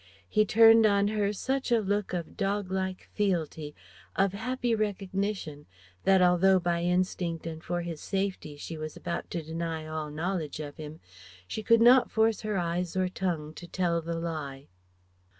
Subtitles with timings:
[0.27, 3.75] He turned on her such a look of dog like fealty,
[4.15, 5.67] of happy recognition
[6.05, 10.59] that although, by instinct and for his safety, she was about to deny all knowledge
[10.59, 11.01] of him,
[11.47, 14.65] she could not force her eyes or tongue to tell the lie.